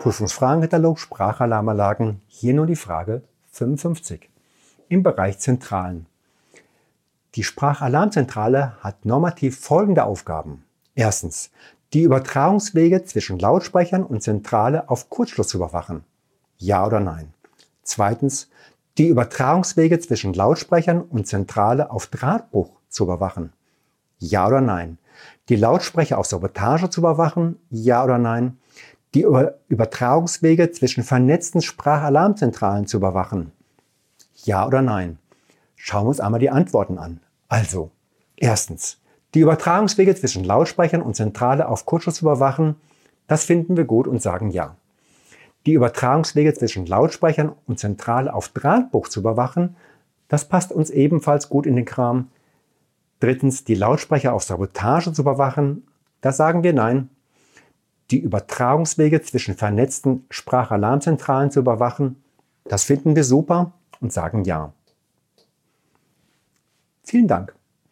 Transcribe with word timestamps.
Prüfungsfragenkatalog 0.00 0.98
Sprachalarmanlagen. 0.98 2.22
Hier 2.26 2.54
nur 2.54 2.64
die 2.64 2.74
Frage 2.74 3.20
55. 3.52 4.30
Im 4.88 5.02
Bereich 5.02 5.38
Zentralen. 5.40 6.06
Die 7.34 7.44
Sprachalarmzentrale 7.44 8.78
hat 8.80 9.04
normativ 9.04 9.60
folgende 9.60 10.04
Aufgaben. 10.04 10.64
Erstens, 10.94 11.50
die 11.92 12.00
Übertragungswege 12.00 13.04
zwischen 13.04 13.38
Lautsprechern 13.38 14.02
und 14.02 14.22
Zentrale 14.22 14.88
auf 14.88 15.10
Kurzschluss 15.10 15.48
zu 15.48 15.58
überwachen. 15.58 16.02
Ja 16.56 16.86
oder 16.86 17.00
nein? 17.00 17.34
Zweitens, 17.82 18.48
die 18.96 19.08
Übertragungswege 19.08 19.98
zwischen 19.98 20.32
Lautsprechern 20.32 21.02
und 21.02 21.26
Zentrale 21.26 21.90
auf 21.90 22.06
Drahtbruch 22.06 22.70
zu 22.88 23.04
überwachen. 23.04 23.52
Ja 24.18 24.46
oder 24.46 24.62
nein? 24.62 24.96
Die 25.50 25.56
Lautsprecher 25.56 26.16
auf 26.16 26.24
Sabotage 26.24 26.88
zu 26.88 27.02
überwachen? 27.02 27.58
Ja 27.68 28.02
oder 28.02 28.16
nein? 28.16 28.56
Die 29.14 29.26
Übertragungswege 29.68 30.70
zwischen 30.70 31.02
vernetzten 31.02 31.62
Sprachalarmzentralen 31.62 32.86
zu 32.86 32.98
überwachen? 32.98 33.50
Ja 34.44 34.66
oder 34.66 34.82
nein? 34.82 35.18
Schauen 35.74 36.04
wir 36.04 36.10
uns 36.10 36.20
einmal 36.20 36.38
die 36.38 36.50
Antworten 36.50 36.96
an. 36.96 37.20
Also, 37.48 37.90
erstens, 38.36 39.00
die 39.34 39.40
Übertragungswege 39.40 40.14
zwischen 40.14 40.44
Lautsprechern 40.44 41.02
und 41.02 41.16
Zentrale 41.16 41.68
auf 41.68 41.86
Kurzschluss 41.86 42.16
zu 42.16 42.24
überwachen, 42.24 42.76
das 43.26 43.44
finden 43.44 43.76
wir 43.76 43.84
gut 43.84 44.06
und 44.06 44.22
sagen 44.22 44.50
ja. 44.50 44.76
Die 45.66 45.72
Übertragungswege 45.72 46.54
zwischen 46.54 46.86
Lautsprechern 46.86 47.52
und 47.66 47.78
Zentrale 47.78 48.32
auf 48.32 48.48
Drahtbruch 48.50 49.08
zu 49.08 49.20
überwachen, 49.20 49.76
das 50.28 50.48
passt 50.48 50.70
uns 50.70 50.90
ebenfalls 50.90 51.48
gut 51.48 51.66
in 51.66 51.74
den 51.74 51.84
Kram. 51.84 52.28
Drittens, 53.18 53.64
die 53.64 53.74
Lautsprecher 53.74 54.32
auf 54.32 54.44
Sabotage 54.44 55.12
zu 55.12 55.22
überwachen, 55.22 55.86
da 56.20 56.30
sagen 56.30 56.62
wir 56.62 56.72
nein. 56.72 57.10
Die 58.10 58.18
Übertragungswege 58.18 59.22
zwischen 59.22 59.54
vernetzten 59.56 60.24
Sprachalarmzentralen 60.30 61.50
zu 61.50 61.60
überwachen, 61.60 62.22
das 62.64 62.84
finden 62.84 63.14
wir 63.14 63.24
super 63.24 63.72
und 64.00 64.12
sagen 64.12 64.44
ja. 64.44 64.72
Vielen 67.04 67.28
Dank. 67.28 67.54